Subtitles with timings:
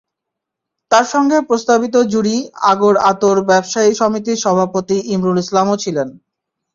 [0.91, 2.35] তাঁর সঙ্গে প্রস্তাবিত জুড়ি
[2.71, 6.07] আগর-আতর ব্যবসায়ী সমিতির সভাপতি ইমরুল ইসলামও ছিলেন।